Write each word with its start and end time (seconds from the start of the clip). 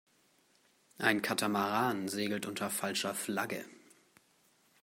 Ein 0.97 1.21
Katamaran 1.21 2.07
segelt 2.07 2.47
unter 2.47 2.71
falscher 2.71 3.13
Flagge. 3.13 3.63